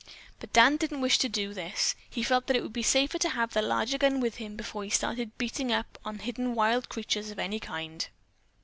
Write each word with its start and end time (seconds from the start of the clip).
But 0.39 0.51
Dan 0.51 0.77
didn't 0.77 1.01
wish 1.01 1.19
to 1.19 1.29
do 1.29 1.53
this. 1.53 1.93
He 2.09 2.23
felt 2.23 2.47
that 2.47 2.55
it 2.55 2.63
would 2.63 2.73
be 2.73 2.81
safer 2.81 3.19
to 3.19 3.29
have 3.29 3.53
the 3.53 3.61
larger 3.61 3.99
gun 3.99 4.19
with 4.19 4.37
him 4.37 4.55
before 4.55 4.83
he 4.83 4.89
started 4.89 5.37
beating 5.37 5.71
up 5.71 5.99
hidden 6.21 6.55
wild 6.55 6.89
creatures 6.89 7.29
of 7.29 7.37
any 7.37 7.59
kind. 7.59 8.07